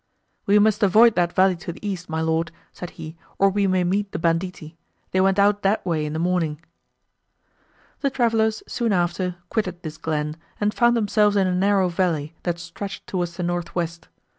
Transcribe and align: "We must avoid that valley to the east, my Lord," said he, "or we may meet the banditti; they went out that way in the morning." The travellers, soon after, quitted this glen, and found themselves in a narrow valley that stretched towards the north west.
"We 0.47 0.57
must 0.57 0.81
avoid 0.81 1.13
that 1.13 1.33
valley 1.33 1.55
to 1.57 1.73
the 1.73 1.87
east, 1.87 2.09
my 2.09 2.21
Lord," 2.21 2.51
said 2.73 2.89
he, 2.97 3.15
"or 3.37 3.51
we 3.51 3.67
may 3.67 3.83
meet 3.83 4.11
the 4.11 4.17
banditti; 4.17 4.75
they 5.11 5.21
went 5.21 5.37
out 5.37 5.61
that 5.61 5.85
way 5.85 6.07
in 6.07 6.13
the 6.13 6.17
morning." 6.17 6.59
The 7.99 8.09
travellers, 8.09 8.63
soon 8.67 8.93
after, 8.93 9.35
quitted 9.49 9.83
this 9.83 9.97
glen, 9.97 10.37
and 10.59 10.73
found 10.73 10.97
themselves 10.97 11.35
in 11.35 11.45
a 11.45 11.53
narrow 11.53 11.87
valley 11.87 12.33
that 12.41 12.57
stretched 12.57 13.05
towards 13.05 13.37
the 13.37 13.43
north 13.43 13.75
west. 13.75 14.07